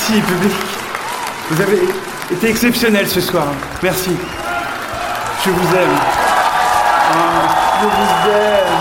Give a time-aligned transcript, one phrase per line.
[0.00, 0.52] Merci, public.
[1.50, 1.78] Vous avez
[2.32, 3.48] été exceptionnel ce soir.
[3.82, 4.16] Merci.
[5.44, 5.90] Je vous aime.
[7.12, 8.78] Ah, je vous aime.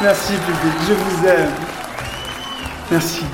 [0.00, 0.72] Merci, public.
[0.88, 1.50] Je vous aime.
[2.90, 3.26] Merci.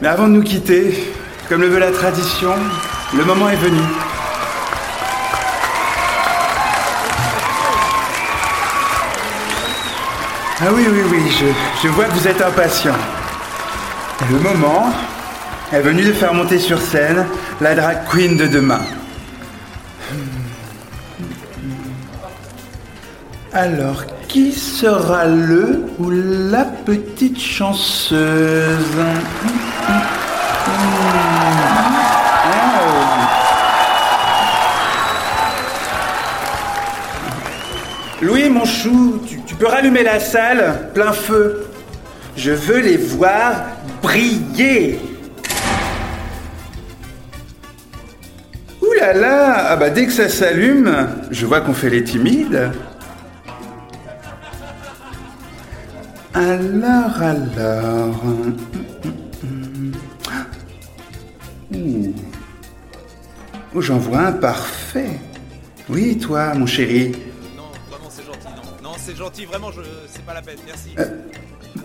[0.00, 1.12] Mais avant de nous quitter,
[1.50, 2.54] comme le veut la tradition,
[3.12, 3.82] le moment est venu.
[10.62, 11.46] Ah oui, oui, oui, je,
[11.86, 12.94] je vois que vous êtes impatient.
[14.28, 14.92] Le moment
[15.72, 17.24] est venu de faire monter sur scène
[17.60, 18.80] la drag queen de demain.
[23.52, 28.20] Alors, qui sera le ou la petite chanceuse?
[38.20, 41.69] Louis, mon chou, tu, peux rallumer la salle, plein feu.
[42.42, 43.52] Je veux les voir
[44.00, 44.98] briller.
[48.80, 50.90] Ouh là là, ah bah dès que ça s'allume,
[51.30, 52.72] je vois qu'on fait les timides.
[56.32, 58.24] Alors, alors.
[61.74, 62.14] Ouh.
[63.74, 65.20] Oh, j'en vois un parfait.
[65.90, 67.12] Oui, toi, mon chéri.
[67.54, 68.48] Non, vraiment, c'est gentil.
[68.56, 69.82] Non, non c'est gentil, vraiment, je...
[70.08, 70.94] c'est pas la peine, merci.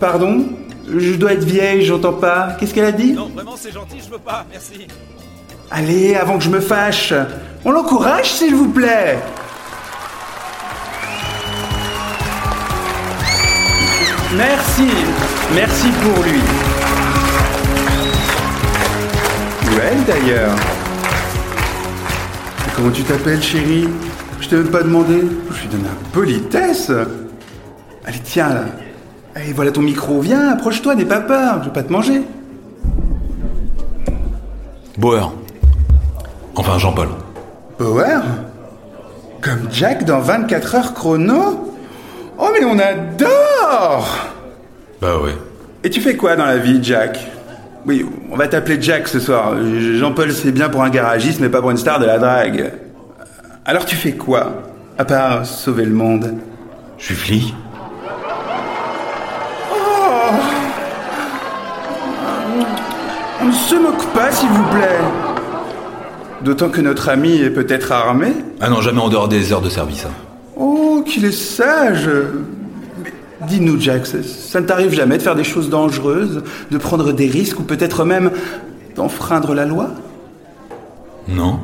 [0.00, 0.44] Pardon
[0.88, 2.56] Je dois être vieille, j'entends pas.
[2.58, 4.86] Qu'est-ce qu'elle a dit Non, vraiment, c'est gentil, je veux pas, merci.
[5.70, 7.12] Allez, avant que je me fâche.
[7.64, 9.18] On l'encourage, s'il vous plaît.
[14.36, 14.88] Merci.
[15.54, 16.40] Merci pour lui.
[19.64, 20.54] Ou elle, d'ailleurs.
[22.76, 23.88] Comment tu t'appelles, chérie?
[24.40, 25.24] Je t'ai même pas demandé.
[25.50, 26.92] Je lui donne la politesse.
[28.04, 28.64] Allez, tiens, là.
[29.36, 30.18] Allez, voilà ton micro.
[30.20, 31.58] Viens, approche-toi, n'aie pas peur.
[31.60, 32.22] Je vais pas te manger.
[34.96, 35.30] Bauer.
[36.54, 37.08] Enfin, Jean-Paul.
[37.78, 38.22] Bauer
[39.42, 41.70] Comme Jack dans 24 heures chrono?
[42.38, 44.08] Oh mais on adore
[45.02, 45.34] Bah ouais.
[45.84, 47.18] Et tu fais quoi dans la vie, Jack?
[47.84, 49.52] Oui, on va t'appeler Jack ce soir.
[49.98, 52.72] Jean-Paul, c'est bien pour un garagiste, mais pas pour une star de la drague.
[53.66, 54.62] Alors tu fais quoi
[54.96, 56.36] À part sauver le monde?
[56.96, 57.54] Je suis flic.
[63.46, 64.98] Ne se moque pas, s'il vous plaît.
[66.42, 68.28] D'autant que notre ami est peut-être armé.
[68.60, 70.04] Ah non, jamais en dehors des heures de service.
[70.04, 70.10] hein.
[70.56, 72.08] Oh, qu'il est sage
[73.02, 73.10] Mais
[73.46, 77.26] Dis-nous, Jack, ça, ça ne t'arrive jamais de faire des choses dangereuses, de prendre des
[77.28, 78.30] risques ou peut-être même
[78.94, 79.90] d'enfreindre la loi?
[81.28, 81.58] Non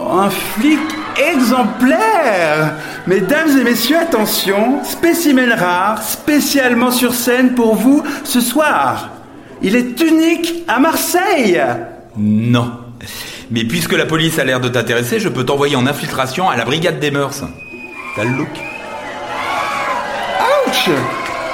[0.00, 0.78] Un flic
[1.32, 2.74] exemplaire
[3.06, 9.10] Mesdames et messieurs, attention, spécimen rare, spécialement sur scène pour vous ce soir.
[9.62, 11.60] Il est unique à Marseille
[12.16, 12.72] Non.
[13.50, 16.64] Mais puisque la police a l'air de t'intéresser, je peux t'envoyer en infiltration à la
[16.64, 17.42] brigade des mœurs.
[18.16, 18.48] T'as le look
[20.66, 20.88] Ouch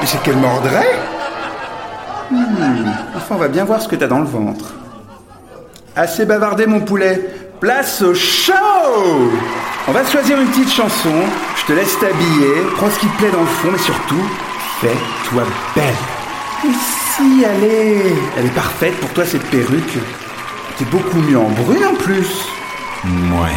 [0.01, 0.99] Mais c'est qu'elle mordrait
[2.31, 4.73] Hmm, Enfin, on va bien voir ce que t'as dans le ventre.
[5.95, 7.21] Assez bavardé, mon poulet.
[7.61, 8.53] Place au show
[9.87, 11.13] On va choisir une petite chanson.
[11.57, 12.55] Je te laisse t'habiller.
[12.77, 14.23] Prends ce qui te plaît dans le fond, mais surtout,
[14.81, 15.43] fais-toi
[15.77, 15.95] belle.
[16.63, 19.99] Si, allez Elle est parfaite pour toi, cette perruque.
[20.79, 22.47] T'es beaucoup mieux en brune, en plus.
[23.05, 23.57] Ouais.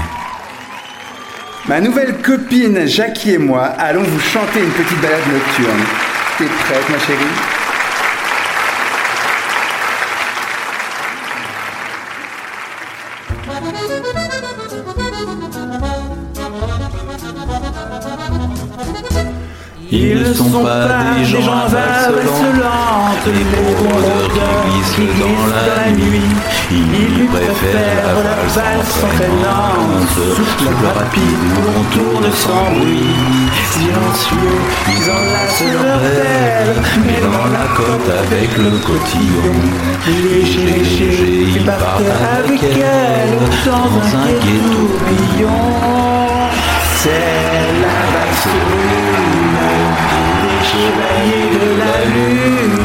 [1.67, 5.83] Ma nouvelle copine Jackie et moi allons vous chanter une petite balade nocturne.
[6.37, 7.25] T'es prête, ma chérie?
[19.97, 24.03] Ils ne sont pas des gens insolents, les pauvres
[24.93, 26.35] qui glissent dans la nuit.
[26.69, 33.47] Ils préfèrent la valse entraînante, souffle rapide où on tourne sans bruit.
[33.71, 34.59] Silencieux,
[34.89, 36.75] ils enlacent leur pelle,
[37.05, 39.55] mais dans la côte avec le cotillon.
[40.07, 42.01] Léger, léger, ils partent
[42.37, 45.63] avec elle dans un gai tourbillon.
[46.97, 49.04] C'est la valse
[50.65, 52.77] des chevaliers de la lune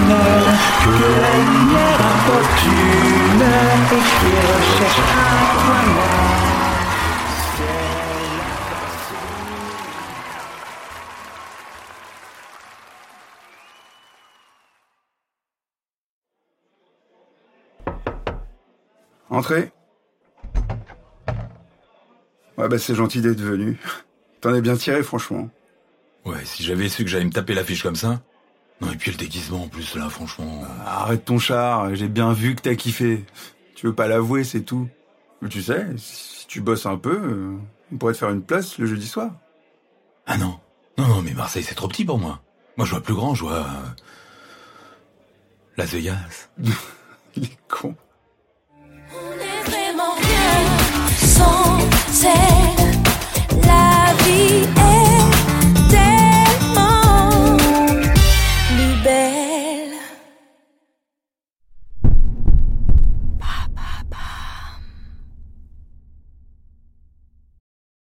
[0.84, 3.44] que la lumière importune
[3.92, 5.40] et qui recherche un.
[19.32, 19.72] Entrez.
[22.58, 23.78] Ouais, bah c'est gentil d'être venu.
[24.40, 25.48] T'en es bien tiré, franchement.
[26.24, 28.20] Ouais, si j'avais su que j'allais me taper l'affiche comme ça.
[28.80, 30.62] Non, et puis le déguisement en plus, là, franchement.
[30.86, 33.24] Arrête ton char, j'ai bien vu que t'as kiffé.
[33.74, 34.88] Tu veux pas l'avouer, c'est tout.
[35.42, 37.56] Mais tu sais, si tu bosses un peu, euh,
[37.92, 39.30] on pourrait te faire une place le jeudi soir.
[40.26, 40.58] Ah non.
[40.98, 42.40] Non, non, mais Marseille, c'est trop petit pour moi.
[42.76, 43.52] Moi, je vois plus grand, je vois...
[43.52, 43.88] euh,
[45.76, 46.48] Las Vegas.
[47.36, 47.94] Il est con.
[49.12, 51.78] On est vraiment rien sans
[52.24, 53.60] elle.
[53.66, 53.89] La